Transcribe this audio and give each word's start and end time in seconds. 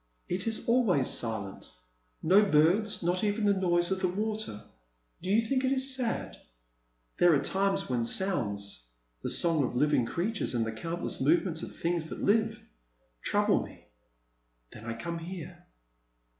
It 0.27 0.47
is 0.47 0.67
always 0.67 1.07
silent— 1.07 1.69
no 2.23 2.43
birds, 2.43 3.03
not 3.03 3.23
even 3.23 3.45
the 3.45 3.53
noise 3.53 3.91
of 3.91 3.99
the 3.99 4.07
water. 4.07 4.63
Do 5.21 5.29
you 5.29 5.43
think 5.47 5.63
it 5.63 5.71
is 5.71 5.95
sad? 5.95 6.41
There 7.19 7.35
are 7.35 7.43
times 7.43 7.87
when 7.87 8.03
sounds,— 8.03 8.83
the 9.21 9.29
song 9.29 9.63
of 9.63 9.75
living 9.75 10.07
creatures 10.07 10.55
and 10.55 10.65
the 10.65 10.71
countless 10.71 11.21
movements 11.21 11.61
of 11.61 11.75
things 11.77 12.07
that 12.07 12.19
live, 12.23 12.59
trouble 13.21 13.61
me. 13.63 13.89
Then 14.73 14.85
I 14.85 14.95
come 14.95 15.19
here. 15.19 15.67